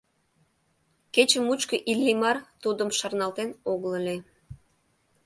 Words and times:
Кече 1.13 1.39
мучко 1.47 1.75
Иллимар 1.91 2.37
тудым 2.63 2.89
шарналтен 2.97 3.49
огыл 3.71 3.91
ыле. 3.99 4.17